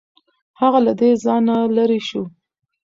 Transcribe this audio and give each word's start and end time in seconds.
هغه 0.59 0.79
له 0.85 0.91
ځانه 1.25 1.55
لرې 1.75 1.99
شو. 2.07 2.23